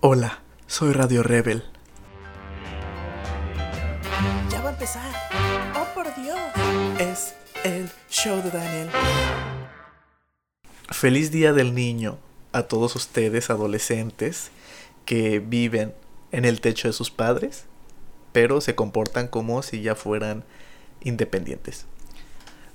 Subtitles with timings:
[0.00, 1.64] Hola, soy Radio Rebel.
[4.48, 5.12] Ya va a empezar.
[5.74, 6.38] Oh, por Dios.
[7.00, 8.90] Es el show de Daniel.
[10.90, 12.16] Feliz Día del Niño
[12.52, 14.52] a todos ustedes adolescentes
[15.04, 15.92] que viven
[16.30, 17.64] en el techo de sus padres,
[18.30, 20.44] pero se comportan como si ya fueran
[21.02, 21.86] independientes.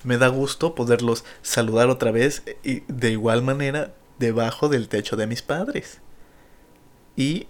[0.03, 5.25] Me da gusto poderlos saludar otra vez y de igual manera debajo del techo de
[5.25, 6.01] mis padres.
[7.15, 7.47] Y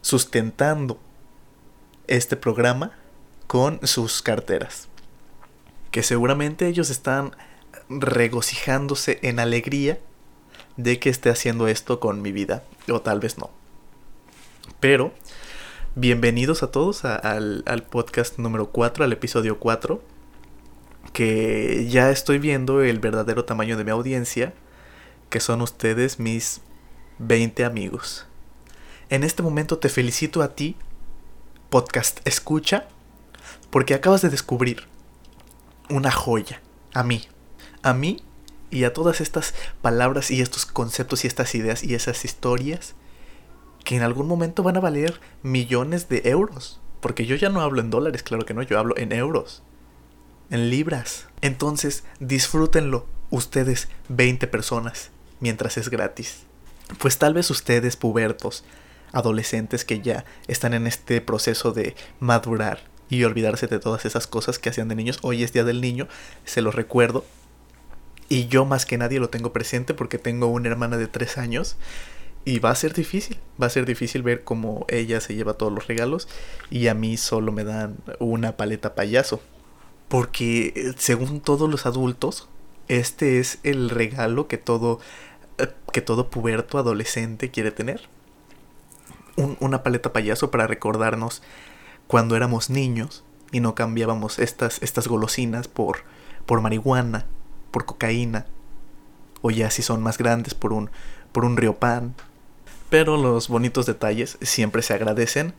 [0.00, 0.98] sustentando
[2.06, 2.92] este programa
[3.46, 4.88] con sus carteras.
[5.90, 7.36] Que seguramente ellos están
[7.88, 9.98] regocijándose en alegría
[10.76, 12.62] de que esté haciendo esto con mi vida.
[12.88, 13.50] O tal vez no.
[14.78, 15.12] Pero,
[15.94, 20.00] bienvenidos a todos al, al podcast número 4, al episodio 4
[21.12, 24.54] que ya estoy viendo el verdadero tamaño de mi audiencia,
[25.28, 26.60] que son ustedes mis
[27.18, 28.26] 20 amigos.
[29.10, 30.76] En este momento te felicito a ti,
[31.68, 32.88] podcast escucha,
[33.70, 34.84] porque acabas de descubrir
[35.88, 36.62] una joya,
[36.94, 37.22] a mí,
[37.82, 38.22] a mí
[38.70, 42.94] y a todas estas palabras y estos conceptos y estas ideas y esas historias
[43.84, 46.80] que en algún momento van a valer millones de euros.
[47.00, 49.62] Porque yo ya no hablo en dólares, claro que no, yo hablo en euros
[50.50, 51.26] en libras.
[51.40, 56.42] Entonces, disfrútenlo ustedes 20 personas mientras es gratis.
[56.98, 58.64] Pues tal vez ustedes pubertos,
[59.12, 64.58] adolescentes que ya están en este proceso de madurar y olvidarse de todas esas cosas
[64.58, 65.18] que hacían de niños.
[65.22, 66.08] Hoy es Día del Niño,
[66.44, 67.24] se los recuerdo.
[68.28, 71.76] Y yo más que nadie lo tengo presente porque tengo una hermana de 3 años
[72.44, 75.72] y va a ser difícil, va a ser difícil ver cómo ella se lleva todos
[75.72, 76.28] los regalos
[76.70, 79.40] y a mí solo me dan una paleta payaso.
[80.08, 82.48] Porque eh, según todos los adultos,
[82.88, 85.00] este es el regalo que todo,
[85.58, 88.08] eh, que todo puberto adolescente quiere tener.
[89.60, 91.42] Una paleta payaso para recordarnos
[92.06, 96.04] cuando éramos niños y no cambiábamos estas, estas golosinas por,
[96.46, 97.26] por marihuana,
[97.70, 98.46] por cocaína,
[99.42, 100.90] o ya si son más grandes por un,
[101.32, 102.14] por un pan.
[102.88, 105.54] Pero los bonitos detalles siempre se agradecen,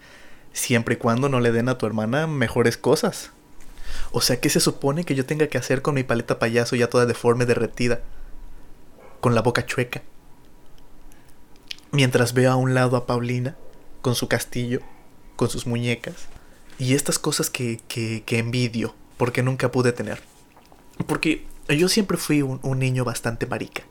[0.54, 3.32] siempre y cuando no le den a tu hermana mejores cosas.
[4.12, 6.90] O sea, ¿qué se supone que yo tenga que hacer con mi paleta payaso ya
[6.90, 8.02] toda deforme, derretida?
[9.22, 10.02] Con la boca chueca.
[11.92, 13.56] Mientras veo a un lado a Paulina,
[14.02, 14.82] con su castillo,
[15.36, 16.28] con sus muñecas.
[16.80, 20.22] Y estas cosas que, que, que envidio, porque nunca pude tener.
[21.08, 23.84] Porque yo siempre fui un, un niño bastante marica.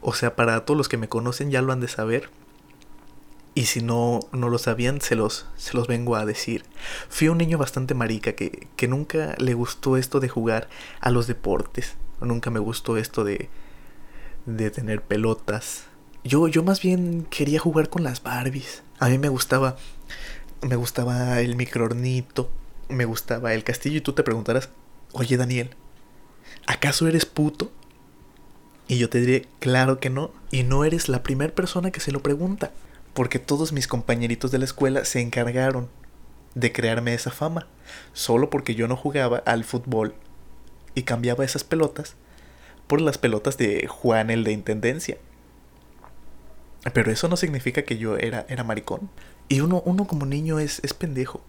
[0.00, 2.30] O sea, para todos los que me conocen ya lo han de saber.
[3.54, 6.64] Y si no, no lo sabían, se los, se los vengo a decir.
[7.08, 10.68] Fui un niño bastante marica que, que nunca le gustó esto de jugar
[11.00, 11.94] a los deportes.
[12.20, 13.48] Nunca me gustó esto de,
[14.46, 15.84] de tener pelotas.
[16.24, 18.82] Yo, yo más bien quería jugar con las Barbies.
[18.98, 19.76] A mí me gustaba,
[20.62, 22.50] me gustaba el microornito,
[22.88, 24.70] me gustaba el castillo y tú te preguntarás,
[25.12, 25.70] oye Daniel,
[26.66, 27.70] ¿acaso eres puto?
[28.88, 32.12] Y yo te diré, claro que no, y no eres la primera persona que se
[32.12, 32.72] lo pregunta
[33.14, 35.88] porque todos mis compañeritos de la escuela se encargaron
[36.54, 37.66] de crearme esa fama,
[38.12, 40.14] solo porque yo no jugaba al fútbol
[40.94, 42.16] y cambiaba esas pelotas
[42.86, 45.16] por las pelotas de Juan el de Intendencia.
[46.92, 49.10] Pero eso no significa que yo era, era maricón.
[49.48, 51.42] Y uno, uno como niño es, es pendejo.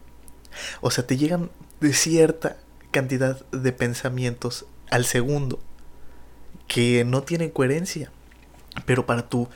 [0.80, 2.56] O sea, te llegan de cierta
[2.90, 5.58] cantidad de pensamientos al segundo
[6.68, 8.10] que no tienen coherencia.
[8.86, 9.48] Pero para tu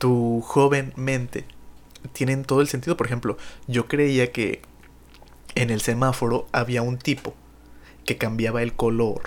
[0.00, 1.44] tu joven mente
[2.14, 2.96] tienen todo el sentido.
[2.96, 3.36] Por ejemplo,
[3.68, 4.62] yo creía que
[5.54, 7.34] en el semáforo había un tipo
[8.04, 9.20] que cambiaba el color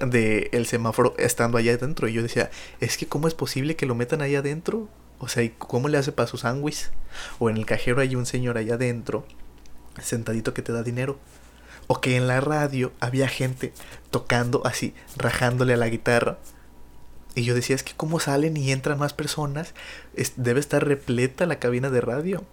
[0.00, 2.08] del el semáforo estando allá adentro.
[2.08, 2.50] Y yo decía,
[2.80, 4.88] es que ¿cómo es posible que lo metan allá adentro?
[5.20, 6.90] O sea, ¿cómo le hace para sus sándwich?
[7.38, 9.24] O en el cajero hay un señor allá adentro,
[10.00, 11.18] sentadito que te da dinero.
[11.86, 13.72] O que en la radio había gente
[14.10, 16.38] tocando así, rajándole a la guitarra
[17.34, 19.74] y yo decía, es que cómo salen y entran más personas,
[20.36, 22.44] debe estar repleta la cabina de radio.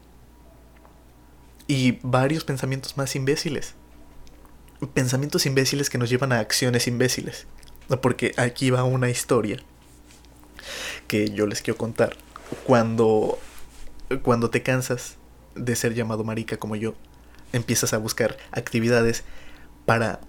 [1.67, 3.73] Y varios pensamientos más imbéciles.
[4.93, 7.47] Pensamientos imbéciles que nos llevan a acciones imbéciles.
[8.01, 9.59] Porque aquí va una historia
[11.07, 12.15] que yo les quiero contar.
[12.65, 13.39] Cuando,
[14.21, 15.17] cuando te cansas
[15.55, 16.95] de ser llamado marica como yo,
[17.53, 19.23] empiezas a buscar actividades
[19.85, 20.19] para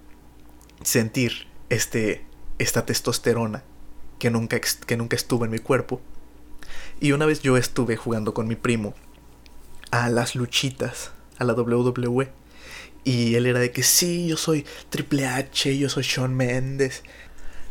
[0.83, 2.25] sentir este,
[2.57, 3.63] esta testosterona
[4.19, 6.01] que nunca, que nunca estuvo en mi cuerpo.
[6.99, 8.93] Y una vez yo estuve jugando con mi primo
[9.91, 12.31] a las luchitas, a la WWE.
[13.05, 17.03] Y él era de que sí, yo soy Triple H, yo soy Shawn Mendes.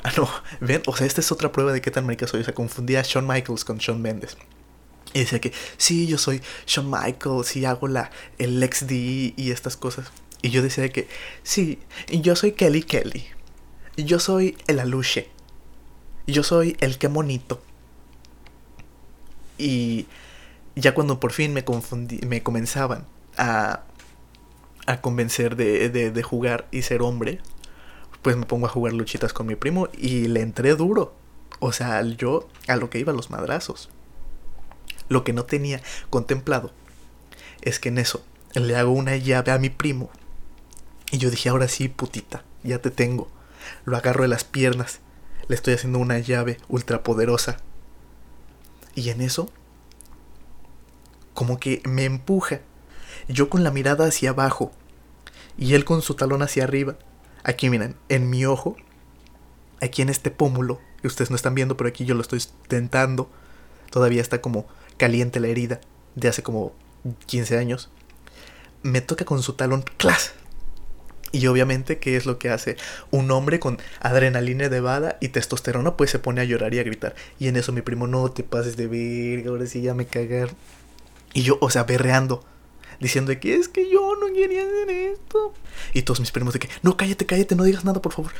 [0.03, 0.29] Ah, no,
[0.61, 2.41] ven, o sea, esta es otra prueba de qué tan marica soy.
[2.41, 4.37] O sea, confundía a Shawn Michaels con Shawn Mendes.
[5.13, 8.93] Y decía que, sí, yo soy Shawn Michaels, sí hago la, el XD
[9.37, 10.11] y estas cosas.
[10.43, 11.09] Y yo decía que,
[11.43, 11.79] sí,
[12.09, 13.27] yo soy Kelly Kelly.
[13.97, 15.29] Yo soy el aluche.
[16.27, 17.61] Yo soy el que monito.
[19.57, 20.07] Y
[20.77, 23.07] ya cuando por fin me confundí, me comenzaban
[23.37, 23.83] a,
[24.87, 27.41] a convencer de, de, de jugar y ser hombre,
[28.23, 31.15] pues me pongo a jugar luchitas con mi primo y le entré duro.
[31.61, 33.89] O sea, yo a lo que iba los madrazos.
[35.09, 35.81] Lo que no tenía
[36.11, 36.73] contemplado
[37.63, 38.23] es que en eso
[38.55, 40.11] le hago una llave a mi primo.
[41.11, 43.29] Y yo dije, ahora sí, putita, ya te tengo.
[43.85, 45.01] Lo agarro de las piernas.
[45.49, 47.59] Le estoy haciendo una llave ultra poderosa.
[48.95, 49.51] Y en eso,
[51.33, 52.61] como que me empuja.
[53.29, 54.73] Yo con la mirada hacia abajo.
[55.57, 56.97] Y él con su talón hacia arriba.
[57.49, 58.77] Aquí miren, en mi ojo.
[59.81, 60.81] Aquí en este pómulo.
[61.01, 63.31] Que ustedes no están viendo, pero aquí yo lo estoy tentando.
[63.91, 64.67] Todavía está como
[64.99, 65.81] caliente la herida.
[66.15, 66.75] De hace como
[67.25, 67.89] 15 años.
[68.83, 69.83] Me toca con su talón.
[69.97, 70.35] ¡Clas!
[71.33, 72.77] Y obviamente, ¿qué es lo que hace
[73.11, 75.97] un hombre con adrenalina elevada y testosterona?
[75.97, 77.15] Pues se pone a llorar y a gritar.
[77.39, 80.51] Y en eso mi primo, no te pases de verga, ahora sí ya me cagar.
[81.33, 82.45] Y yo, o sea, berreando,
[83.01, 85.55] diciendo que es que yo no quería hacer esto.
[85.93, 88.33] Y todos mis primos de que, no, cállate, cállate, no digas nada, por favor.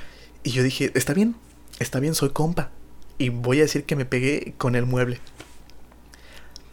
[0.43, 1.37] Y yo dije, está bien,
[1.79, 2.71] está bien, soy compa.
[3.19, 5.21] Y voy a decir que me pegué con el mueble.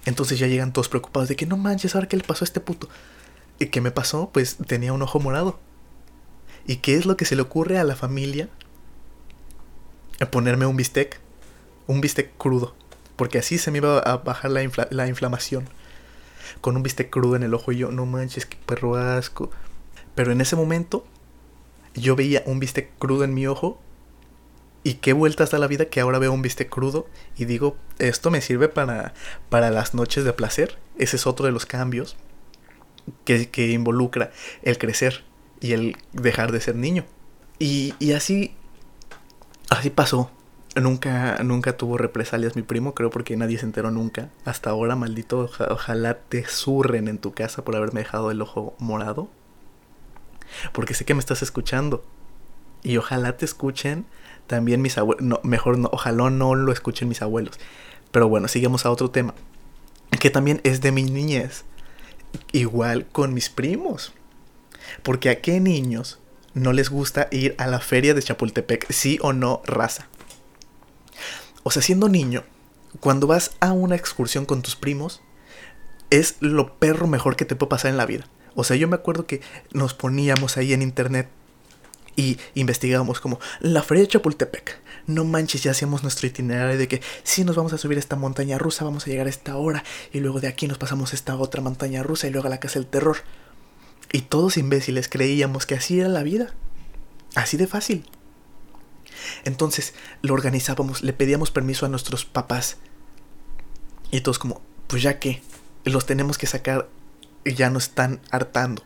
[0.05, 2.59] Entonces ya llegan todos preocupados de que no manches, ahora qué le pasó a este
[2.59, 2.87] puto.
[3.59, 4.29] ¿Y qué me pasó?
[4.31, 5.59] Pues tenía un ojo morado.
[6.67, 8.49] ¿Y qué es lo que se le ocurre a la familia?
[10.19, 11.19] A ponerme un bistec.
[11.87, 12.75] Un bistec crudo.
[13.15, 15.67] Porque así se me iba a bajar la, la inflamación.
[16.61, 19.51] Con un bistec crudo en el ojo y yo, no manches, qué perro asco.
[20.15, 21.05] Pero en ese momento,
[21.93, 23.79] yo veía un bistec crudo en mi ojo.
[24.83, 28.29] Y qué vueltas da la vida que ahora veo un bistec crudo y digo, esto
[28.29, 29.15] me sirve para,
[29.49, 30.77] para las noches de placer.
[30.99, 32.15] Ese es otro de los cambios
[33.23, 34.31] que, que involucra
[34.61, 35.23] el crecer
[35.59, 37.03] y el dejar de ser niño.
[37.57, 38.53] Y, y así,
[39.69, 40.29] así pasó.
[40.75, 44.29] Nunca, nunca tuvo represalias mi primo, creo porque nadie se enteró nunca.
[44.43, 48.75] Hasta ahora, maldito, oja, ojalá te zurren en tu casa por haberme dejado el ojo
[48.77, 49.29] morado.
[50.73, 52.03] Porque sé que me estás escuchando.
[52.83, 54.05] Y ojalá te escuchen
[54.47, 55.39] también mis abuelos.
[55.43, 57.57] Mejor no, ojalá no lo escuchen mis abuelos.
[58.11, 59.33] Pero bueno, sigamos a otro tema.
[60.19, 61.63] Que también es de mi niñez.
[62.51, 64.13] Igual con mis primos.
[65.03, 66.19] Porque a qué niños
[66.53, 70.07] no les gusta ir a la feria de Chapultepec, sí o no, raza.
[71.67, 72.43] O sea, siendo niño,
[72.99, 75.23] cuando vas a una excursión con tus primos,
[76.11, 78.27] es lo perro mejor que te puede pasar en la vida.
[78.53, 79.41] O sea, yo me acuerdo que
[79.73, 81.27] nos poníamos ahí en internet
[82.15, 84.79] y investigábamos como la feria de Chapultepec.
[85.07, 88.15] No manches, ya hacíamos nuestro itinerario de que si nos vamos a subir a esta
[88.15, 89.83] montaña rusa, vamos a llegar a esta hora
[90.13, 92.59] y luego de aquí nos pasamos a esta otra montaña rusa y luego a la
[92.59, 93.17] casa del terror.
[94.11, 96.53] Y todos imbéciles creíamos que así era la vida.
[97.33, 98.05] Así de fácil.
[99.43, 102.77] Entonces lo organizábamos, le pedíamos permiso a nuestros papás.
[104.11, 105.41] Y todos como, pues ya que,
[105.83, 106.87] los tenemos que sacar
[107.43, 108.83] y ya nos están hartando.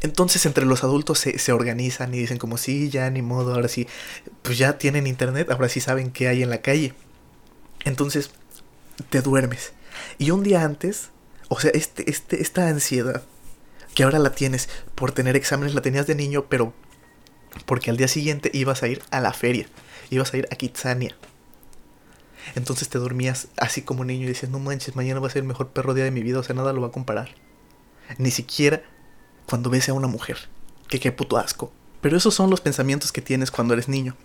[0.00, 3.68] Entonces entre los adultos se, se, organizan y dicen como, sí, ya ni modo, ahora
[3.68, 3.86] sí,
[4.42, 6.94] pues ya tienen internet, ahora sí saben qué hay en la calle.
[7.84, 8.30] Entonces
[9.10, 9.72] te duermes.
[10.18, 11.10] Y un día antes,
[11.48, 13.22] o sea, este, este, esta ansiedad
[13.94, 16.74] que ahora la tienes por tener exámenes, la tenías de niño, pero
[17.64, 19.66] porque al día siguiente ibas a ir a la feria,
[20.10, 21.16] ibas a ir a Kitsania.
[22.54, 25.48] Entonces te dormías así como niño y decías, no manches, mañana va a ser el
[25.48, 27.30] mejor perro día de mi vida, o sea, nada lo va a comparar.
[28.18, 28.82] Ni siquiera
[29.46, 30.38] cuando ves a una mujer,
[30.88, 31.72] que qué puto asco.
[32.00, 34.16] Pero esos son los pensamientos que tienes cuando eres niño.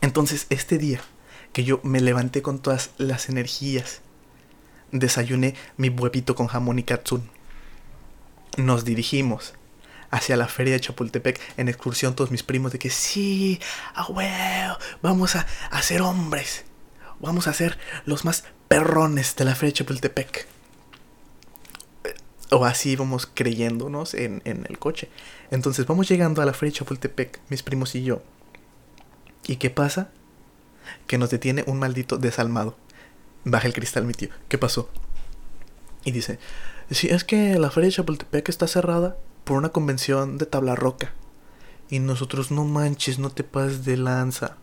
[0.00, 1.00] Entonces, este día
[1.52, 4.00] que yo me levanté con todas las energías,
[4.92, 7.28] desayuné mi huevito con jamón y katsun
[8.56, 9.54] nos dirigimos
[10.10, 13.60] hacia la feria de Chapultepec en excursión todos mis primos de que sí,
[13.94, 16.64] a huevo, vamos a, a ser hombres,
[17.20, 20.46] vamos a ser los más perrones de la feria de Chapultepec.
[22.52, 25.08] O así íbamos creyéndonos en, en el coche.
[25.52, 28.22] Entonces vamos llegando a la feria de Chapultepec, mis primos y yo.
[29.46, 30.10] ¿Y qué pasa?
[31.06, 32.76] Que nos detiene un maldito desalmado.
[33.44, 34.30] Baja el cristal mi tío.
[34.48, 34.90] ¿Qué pasó?
[36.04, 36.40] Y dice,
[36.90, 39.16] Sí, es que la feria de Chapultepec está cerrada
[39.50, 41.12] por una convención de tabla roca.
[41.88, 44.56] Y nosotros, no manches, no te pases de lanza.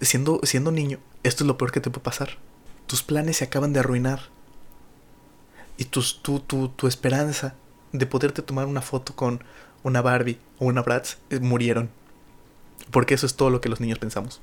[0.00, 2.38] Siendo, siendo niño, esto es lo peor que te puede pasar.
[2.88, 4.22] Tus planes se acaban de arruinar.
[5.76, 7.54] Y tus, tu, tu, tu esperanza
[7.92, 9.44] de poderte tomar una foto con
[9.84, 11.90] una Barbie o una Bratz eh, murieron.
[12.90, 14.40] Porque eso es todo lo que los niños pensamos.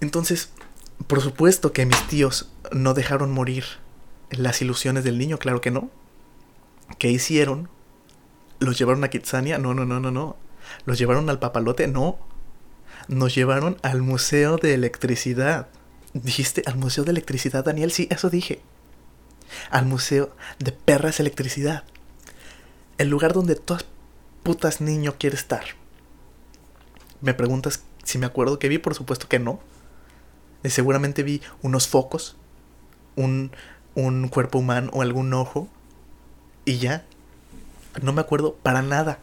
[0.00, 0.50] Entonces,
[1.08, 3.64] Por supuesto que mis tíos no dejaron morir
[4.30, 5.90] las ilusiones del niño, claro que no.
[6.98, 7.68] ¿Qué hicieron?
[8.58, 9.58] ¿Los llevaron a Kitsania?
[9.58, 10.36] No, no, no, no, no.
[10.84, 11.88] ¿Los llevaron al papalote?
[11.88, 12.18] No.
[13.08, 15.68] Nos llevaron al Museo de Electricidad.
[16.12, 17.92] ¿Dijiste al Museo de Electricidad, Daniel?
[17.92, 18.60] Sí, eso dije.
[19.70, 21.84] Al Museo de Perras Electricidad.
[22.98, 23.84] El lugar donde todas
[24.42, 25.64] putas niño quiere estar.
[27.20, 29.60] Me preguntas si me acuerdo que vi, por supuesto que no.
[30.64, 32.36] Seguramente vi unos focos,
[33.14, 33.52] un,
[33.94, 35.68] un cuerpo humano o algún ojo.
[36.66, 37.06] Y ya.
[38.02, 39.18] No me acuerdo para nada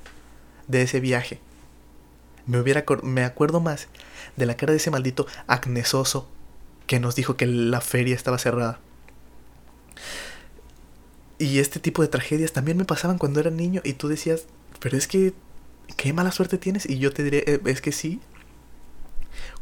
[0.68, 1.40] de ese viaje.
[2.48, 3.88] Me, hubiera, me acuerdo más
[4.36, 6.28] de la cara de ese maldito acnesoso
[6.88, 8.80] que nos dijo que la feria estaba cerrada.
[11.38, 14.46] Y este tipo de tragedias también me pasaban cuando era niño y tú decías,
[14.80, 15.34] pero es que,
[15.98, 16.90] qué mala suerte tienes.
[16.90, 18.22] Y yo te diré, eh, es que sí.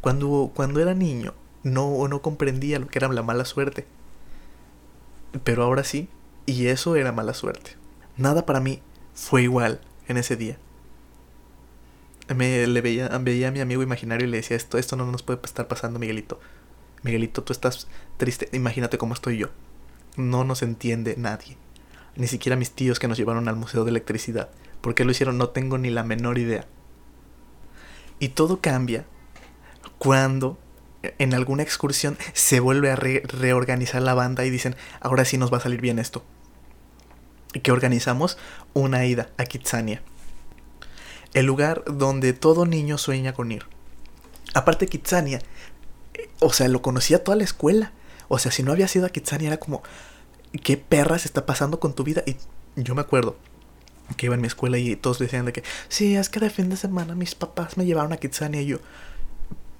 [0.00, 3.86] Cuando, cuando era niño no, no comprendía lo que era la mala suerte.
[5.44, 6.08] Pero ahora sí,
[6.46, 7.76] y eso era mala suerte.
[8.16, 8.82] Nada para mí
[9.14, 10.58] fue igual en ese día.
[12.34, 15.22] Me le veía, veía a mi amigo imaginario y le decía esto, esto no nos
[15.22, 16.40] puede estar pasando, Miguelito.
[17.02, 19.48] Miguelito, tú estás triste, imagínate cómo estoy yo.
[20.16, 21.56] No nos entiende nadie.
[22.16, 24.50] Ni siquiera mis tíos que nos llevaron al Museo de Electricidad.
[24.80, 25.38] ¿Por qué lo hicieron?
[25.38, 26.66] No tengo ni la menor idea.
[28.18, 29.04] Y todo cambia
[29.98, 30.58] cuando
[31.02, 35.58] en alguna excursión se vuelve a reorganizar la banda y dicen, ahora sí nos va
[35.58, 36.24] a salir bien esto.
[37.54, 38.38] Y que organizamos
[38.72, 40.02] una ida a Kitsania.
[41.34, 43.66] El lugar donde todo niño sueña con ir.
[44.54, 45.40] Aparte Kitsania,
[46.40, 47.92] o sea, lo conocía toda la escuela.
[48.28, 49.82] O sea, si no había sido a Kitsania era como,
[50.62, 52.22] ¿qué perras está pasando con tu vida?
[52.26, 52.36] Y
[52.76, 53.36] yo me acuerdo
[54.16, 56.68] que iba en mi escuela y todos decían de que, sí, es que de fin
[56.68, 58.78] de semana mis papás me llevaron a Kitsania y yo,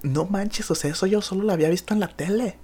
[0.03, 2.57] no manches, o sea, eso yo solo lo había visto en la tele.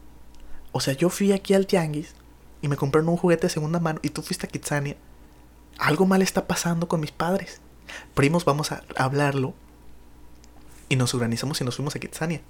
[0.71, 2.13] O sea, yo fui aquí al tianguis
[2.61, 4.97] y me compraron un juguete de segunda mano y tú fuiste a Kitsania.
[5.77, 7.61] Algo mal está pasando con mis padres.
[8.13, 9.53] Primos, vamos a hablarlo.
[10.89, 12.41] Y nos organizamos y nos fuimos a Kitsania.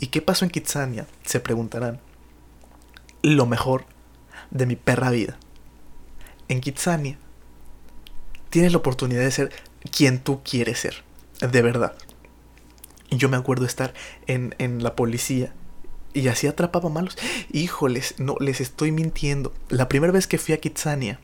[0.00, 1.06] ¿Y qué pasó en Kitsania?
[1.24, 2.00] Se preguntarán.
[3.22, 3.86] Lo mejor
[4.50, 5.38] de mi perra vida.
[6.48, 7.18] En Kitsania
[8.50, 9.52] tienes la oportunidad de ser
[9.90, 11.04] quien tú quieres ser.
[11.40, 11.94] De verdad.
[13.10, 13.94] Yo me acuerdo estar
[14.26, 15.52] en, en la policía
[16.12, 17.16] y así atrapaba malos.
[17.52, 19.52] Híjoles, no, les estoy mintiendo.
[19.68, 21.20] La primera vez que fui a Kitsania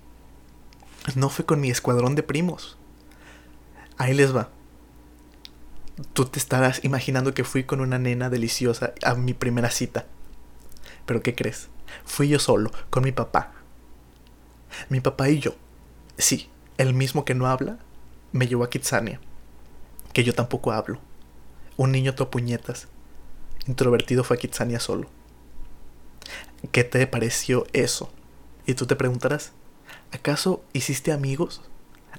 [1.16, 2.76] no fue con mi escuadrón de primos.
[3.96, 4.50] Ahí les va.
[6.12, 10.06] Tú te estarás imaginando que fui con una nena deliciosa a mi primera cita.
[11.06, 11.68] Pero ¿qué crees?
[12.04, 13.52] Fui yo solo, con mi papá.
[14.88, 15.54] Mi papá y yo.
[16.18, 17.78] Sí, el mismo que no habla,
[18.32, 19.20] me llevó a Kitsania.
[20.12, 21.00] Que yo tampoco hablo.
[21.76, 22.88] Un niño to puñetas.
[23.66, 25.08] Introvertido fue a Kitsania solo.
[26.70, 28.10] ¿Qué te pareció eso?
[28.66, 29.52] Y tú te preguntarás,
[30.12, 31.62] ¿acaso hiciste amigos?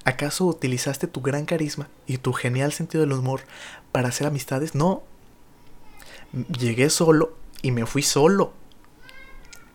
[0.06, 3.42] ¿Acaso utilizaste tu gran carisma y tu genial sentido del humor
[3.92, 4.76] para hacer amistades?
[4.76, 5.04] No.
[6.58, 8.54] Llegué solo y me fui solo.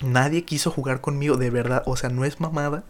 [0.05, 1.83] Nadie quiso jugar conmigo, de verdad.
[1.87, 2.85] O sea, no es mamada.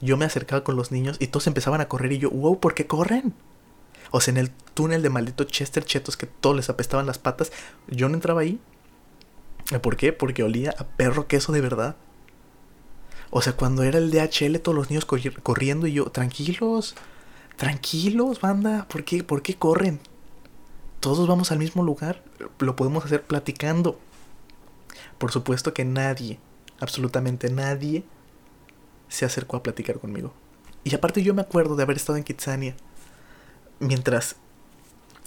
[0.00, 2.74] Yo me acercaba con los niños y todos empezaban a correr y yo, wow, ¿por
[2.74, 3.34] qué corren?
[4.10, 7.52] O sea, en el túnel de maldito Chester Chetos que todos les apestaban las patas,
[7.88, 8.58] yo no entraba ahí.
[9.82, 10.12] ¿Por qué?
[10.12, 11.96] Porque olía a perro queso de verdad.
[13.30, 16.94] O sea, cuando era el DHL, todos los niños corriendo y yo, tranquilos,
[17.56, 20.00] tranquilos, banda, ¿por qué, ¿por qué corren?
[21.00, 22.24] Todos vamos al mismo lugar,
[22.58, 24.00] lo podemos hacer platicando.
[25.18, 26.40] Por supuesto que nadie,
[26.80, 28.04] absolutamente nadie,
[29.08, 30.32] se acercó a platicar conmigo.
[30.84, 32.74] Y aparte yo me acuerdo de haber estado en Kitsania
[33.80, 34.36] mientras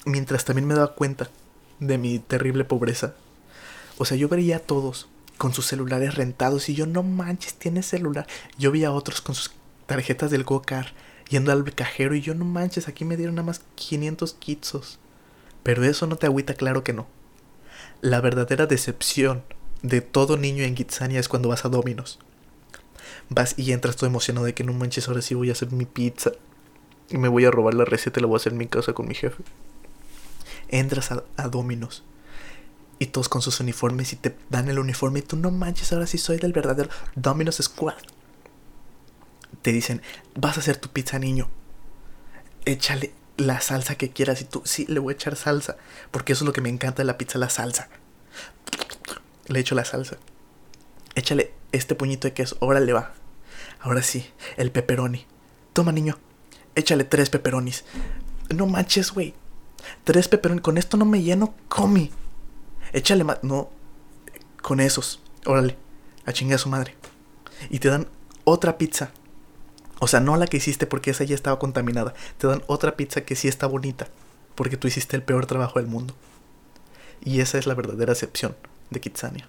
[0.05, 1.29] mientras también me daba cuenta
[1.79, 3.13] de mi terrible pobreza.
[3.97, 7.83] O sea, yo veía a todos con sus celulares rentados y yo no manches, tiene
[7.83, 8.27] celular.
[8.57, 9.51] Yo vi a otros con sus
[9.85, 10.93] tarjetas del Go-Car
[11.29, 14.99] yendo al cajero y yo no manches, aquí me dieron nada más 500 kitsos.
[15.63, 17.07] Pero eso no te agüita, claro que no.
[18.01, 19.43] La verdadera decepción
[19.81, 22.19] de todo niño en Kitsania es cuando vas a Dominos.
[23.29, 25.85] Vas y entras todo emocionado de que no manches, ahora sí voy a hacer mi
[25.85, 26.31] pizza.
[27.11, 28.93] Y me voy a robar la receta y la voy a hacer en mi casa
[28.93, 29.43] con mi jefe.
[30.69, 32.03] Entras a, a Dominos
[33.01, 36.05] y todos con sus uniformes y te dan el uniforme y tú no manches, ahora
[36.05, 37.95] sí soy del verdadero Domino's Squad.
[39.63, 40.03] Te dicen,
[40.35, 41.49] vas a hacer tu pizza niño.
[42.63, 45.77] Échale la salsa que quieras y tú, sí, le voy a echar salsa,
[46.11, 47.89] porque eso es lo que me encanta de la pizza, la salsa.
[49.47, 50.17] Le echo la salsa.
[51.15, 53.13] Échale este puñito de queso, ahora le va.
[53.79, 55.25] Ahora sí, el pepperoni.
[55.73, 56.19] Toma niño,
[56.75, 57.85] échale tres pepperonis.
[58.49, 59.33] No manches, güey.
[60.03, 62.11] Tres pepperonis, con esto no me lleno, come
[62.93, 63.43] échale más.
[63.43, 63.69] No,
[64.61, 65.77] con esos, órale,
[66.25, 66.95] a chingar a su madre.
[67.69, 68.07] Y te dan
[68.43, 69.11] otra pizza.
[69.99, 72.13] O sea, no la que hiciste porque esa ya estaba contaminada.
[72.37, 74.07] Te dan otra pizza que sí está bonita.
[74.55, 76.15] Porque tú hiciste el peor trabajo del mundo.
[77.23, 78.55] Y esa es la verdadera excepción
[78.89, 79.47] de Kitsania.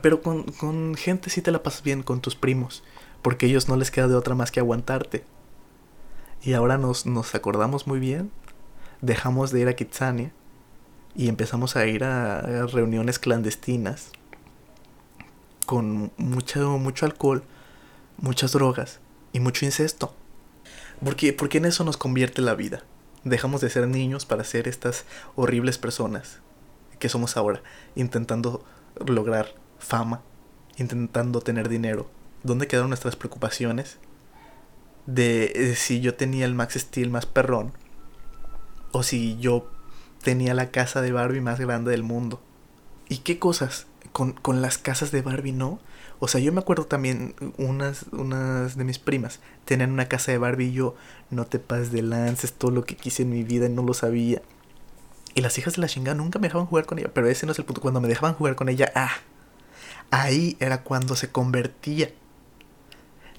[0.00, 2.82] Pero con, con gente sí te la pasas bien, con tus primos.
[3.20, 5.24] Porque ellos no les queda de otra más que aguantarte.
[6.42, 8.30] Y ahora nos, nos acordamos muy bien.
[9.00, 10.32] Dejamos de ir a Kitsania.
[11.14, 14.12] Y empezamos a ir a, reuniones clandestinas.
[15.66, 17.44] Con mucho, mucho alcohol,
[18.18, 19.00] muchas drogas
[19.32, 20.14] y mucho incesto.
[21.04, 22.82] Porque, porque en eso nos convierte la vida.
[23.24, 25.04] Dejamos de ser niños para ser estas
[25.36, 26.40] horribles personas
[26.98, 27.62] que somos ahora,
[27.96, 28.64] intentando
[29.06, 30.22] lograr fama,
[30.76, 32.08] intentando tener dinero.
[32.42, 33.98] ¿Dónde quedaron nuestras preocupaciones?
[35.06, 37.72] De, de si yo tenía el Max Steel más perrón
[38.92, 39.70] o si yo
[40.22, 42.40] tenía la casa de Barbie más grande del mundo.
[43.08, 45.80] ¿Y qué cosas con, con las casas de Barbie no?
[46.22, 50.38] O sea, yo me acuerdo también, unas, unas de mis primas tenían una casa de
[50.38, 50.94] Barbie y yo,
[51.30, 53.94] no te pases de lances, todo lo que quise en mi vida y no lo
[53.94, 54.42] sabía.
[55.34, 57.52] Y las hijas de la chingada nunca me dejaban jugar con ella, pero ese no
[57.52, 57.80] es el punto.
[57.80, 59.12] Cuando me dejaban jugar con ella, ah,
[60.10, 62.10] ahí era cuando se convertía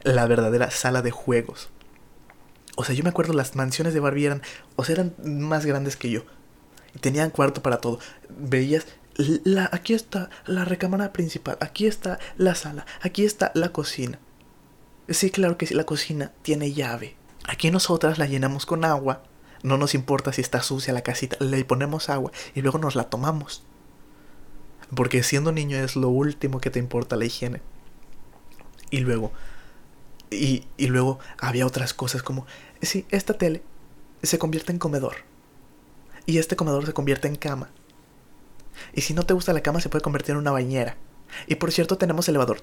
[0.04, 1.70] la verdadera sala de juegos.
[2.76, 4.42] O sea, yo me acuerdo las mansiones de Barbie eran,
[4.76, 6.24] o sea, eran más grandes que yo.
[7.00, 8.00] Tenían cuarto para todo.
[8.30, 14.20] Veías la, aquí está la recámara principal, aquí está la sala, aquí está la cocina.
[15.10, 17.16] Sí, claro que sí, la cocina tiene llave.
[17.48, 19.24] Aquí nosotras la llenamos con agua.
[19.64, 23.10] No nos importa si está sucia la casita, le ponemos agua y luego nos la
[23.10, 23.64] tomamos.
[24.96, 27.62] Porque siendo niño es lo último que te importa la higiene.
[28.90, 29.32] Y luego,
[30.32, 32.48] y, y luego había otras cosas como,
[32.82, 33.62] sí, esta tele
[34.24, 35.18] se convierte en comedor.
[36.26, 37.70] Y este comedor se convierte en cama.
[38.94, 40.98] Y si no te gusta la cama, se puede convertir en una bañera.
[41.48, 42.62] Y por cierto, tenemos elevador.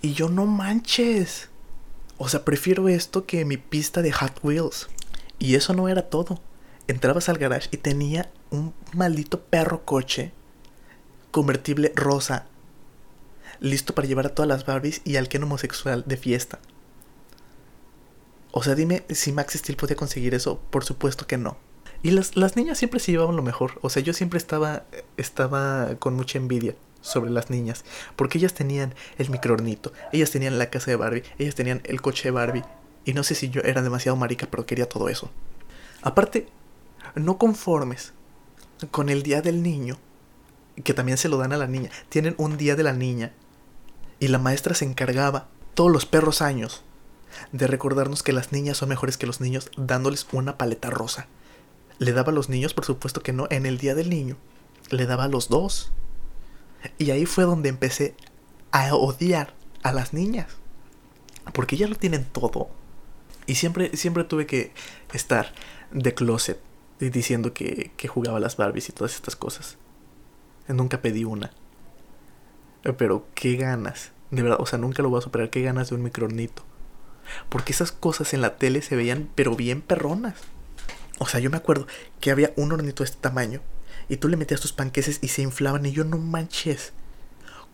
[0.00, 1.48] Y yo no manches.
[2.18, 4.88] O sea, prefiero esto que mi pista de Hot Wheels.
[5.38, 6.40] Y eso no era todo.
[6.86, 10.32] Entrabas al garage y tenía un maldito perro coche
[11.30, 12.46] convertible rosa.
[13.64, 16.58] Listo para llevar a todas las Barbies y al Ken homosexual de fiesta.
[18.52, 20.60] O sea, dime si Max Steel podía conseguir eso.
[20.68, 21.56] Por supuesto que no.
[22.02, 23.78] Y las, las niñas siempre se llevaban lo mejor.
[23.80, 24.84] O sea, yo siempre estaba,
[25.16, 27.86] estaba con mucha envidia sobre las niñas.
[28.16, 32.24] Porque ellas tenían el microornito, ellas tenían la casa de Barbie, ellas tenían el coche
[32.24, 32.64] de Barbie.
[33.06, 35.30] Y no sé si yo era demasiado marica, pero quería todo eso.
[36.02, 36.48] Aparte,
[37.14, 38.12] no conformes
[38.90, 39.96] con el día del niño,
[40.84, 41.88] que también se lo dan a la niña.
[42.10, 43.32] Tienen un día de la niña.
[44.20, 46.82] Y la maestra se encargaba todos los perros años
[47.52, 51.26] de recordarnos que las niñas son mejores que los niños dándoles una paleta rosa.
[51.98, 54.36] Le daba a los niños, por supuesto que no, en el día del niño.
[54.90, 55.92] Le daba a los dos.
[56.98, 58.14] Y ahí fue donde empecé
[58.72, 60.48] a odiar a las niñas.
[61.52, 62.68] Porque ya lo tienen todo.
[63.46, 64.72] Y siempre, siempre tuve que
[65.12, 65.52] estar
[65.92, 66.60] de closet
[66.98, 69.76] diciendo que, que jugaba a las Barbies y todas estas cosas.
[70.66, 71.52] Nunca pedí una.
[72.96, 74.12] Pero qué ganas.
[74.30, 75.50] De verdad, o sea, nunca lo voy a superar.
[75.50, 76.62] Qué ganas de un micronito.
[77.48, 80.34] Porque esas cosas en la tele se veían, pero bien perronas.
[81.18, 81.86] O sea, yo me acuerdo
[82.20, 83.60] que había un hornito de este tamaño
[84.08, 86.92] y tú le metías tus panqueses y se inflaban y yo no manches.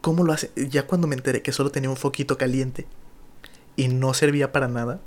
[0.01, 0.51] ¿Cómo lo hace?
[0.57, 2.87] Ya cuando me enteré que solo tenía un foquito caliente
[3.77, 5.01] y no servía para nada,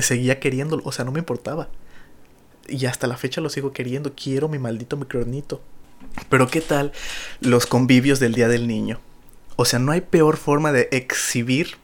[0.00, 1.68] seguía queriéndolo, o sea, no me importaba.
[2.66, 5.60] Y hasta la fecha lo sigo queriendo, quiero mi maldito microornito.
[6.28, 6.92] Pero ¿qué tal
[7.40, 9.00] los convivios del Día del Niño?
[9.56, 11.76] O sea, no hay peor forma de exhibir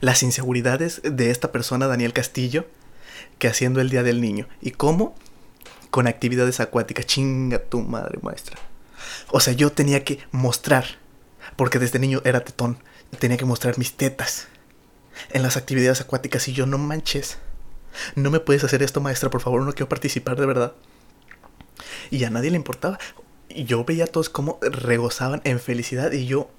[0.00, 2.66] las inseguridades de esta persona, Daniel Castillo,
[3.38, 4.48] que haciendo el Día del Niño.
[4.60, 5.14] ¿Y cómo?
[5.90, 7.06] Con actividades acuáticas.
[7.06, 8.58] Chinga tu madre maestra.
[9.30, 10.84] O sea, yo tenía que mostrar,
[11.56, 12.78] porque desde niño era tetón,
[13.18, 14.48] tenía que mostrar mis tetas
[15.30, 17.38] en las actividades acuáticas y yo no manches.
[18.14, 20.72] No me puedes hacer esto, maestra, por favor, no quiero participar de verdad.
[22.10, 22.98] Y a nadie le importaba.
[23.48, 26.50] Y yo veía a todos como regozaban en felicidad y yo...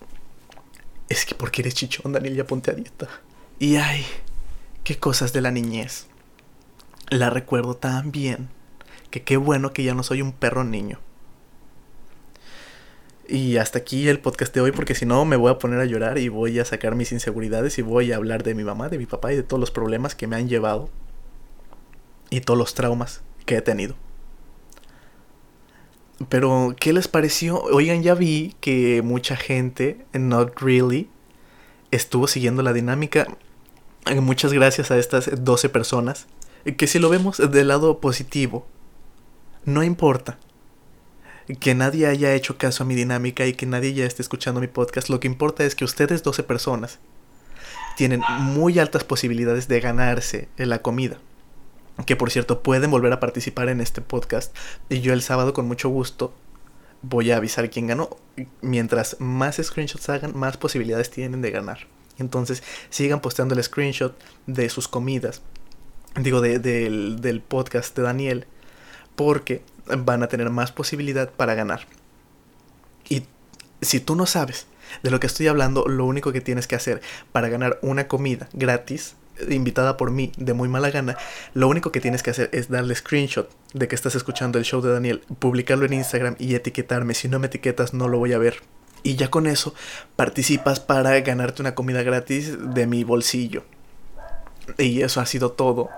[1.09, 3.09] Es que porque eres chichón, Daniel, ya ponte a dieta.
[3.59, 4.05] Y ay,
[4.83, 6.07] qué cosas de la niñez
[7.11, 8.49] la recuerdo tan bien
[9.11, 10.99] que qué bueno que ya no soy un perro niño.
[13.27, 15.85] Y hasta aquí el podcast de hoy porque si no me voy a poner a
[15.85, 18.97] llorar y voy a sacar mis inseguridades y voy a hablar de mi mamá, de
[18.97, 20.89] mi papá y de todos los problemas que me han llevado
[22.29, 23.95] y todos los traumas que he tenido.
[26.29, 27.61] Pero, ¿qué les pareció?
[27.61, 31.09] Oigan, ya vi que mucha gente, not really,
[31.91, 33.27] estuvo siguiendo la dinámica.
[34.21, 36.27] Muchas gracias a estas 12 personas
[36.77, 38.67] que si lo vemos del lado positivo,
[39.65, 40.37] no importa
[41.59, 44.67] que nadie haya hecho caso a mi dinámica y que nadie ya esté escuchando mi
[44.67, 45.09] podcast.
[45.09, 46.99] Lo que importa es que ustedes 12 personas
[47.97, 51.19] tienen muy altas posibilidades de ganarse la comida.
[52.05, 54.55] Que por cierto pueden volver a participar en este podcast.
[54.89, 56.33] Y yo el sábado con mucho gusto
[57.01, 58.09] voy a avisar quién ganó.
[58.61, 61.87] Mientras más screenshots hagan, más posibilidades tienen de ganar.
[62.17, 64.15] Entonces sigan posteando el screenshot
[64.47, 65.41] de sus comidas.
[66.15, 68.47] Digo, del, del podcast de Daniel.
[69.15, 71.87] Porque van a tener más posibilidad para ganar.
[73.09, 73.23] Y
[73.81, 74.67] si tú no sabes
[75.03, 78.49] de lo que estoy hablando, lo único que tienes que hacer para ganar una comida
[78.53, 79.15] gratis,
[79.49, 81.17] invitada por mí de muy mala gana,
[81.53, 84.81] lo único que tienes que hacer es darle screenshot de que estás escuchando el show
[84.81, 87.13] de Daniel, publicarlo en Instagram y etiquetarme.
[87.13, 88.61] Si no me etiquetas, no lo voy a ver.
[89.03, 89.73] Y ya con eso
[90.15, 93.63] participas para ganarte una comida gratis de mi bolsillo.
[94.77, 95.89] Y eso ha sido todo.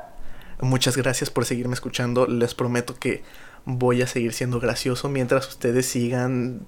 [0.61, 2.27] Muchas gracias por seguirme escuchando.
[2.27, 3.23] Les prometo que
[3.65, 6.65] voy a seguir siendo gracioso mientras ustedes sigan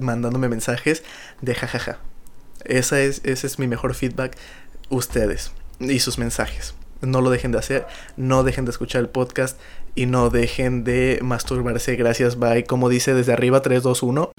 [0.00, 1.02] mandándome mensajes
[1.40, 1.98] de jajaja.
[2.64, 4.36] Esa es, ese es mi mejor feedback.
[4.90, 6.74] Ustedes y sus mensajes.
[7.00, 7.86] No lo dejen de hacer,
[8.16, 9.58] no dejen de escuchar el podcast
[9.94, 11.96] y no dejen de masturbarse.
[11.96, 12.64] Gracias, bye.
[12.64, 14.32] Como dice desde arriba 3, 2, 1.